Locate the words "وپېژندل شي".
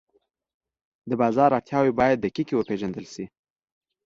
2.57-3.25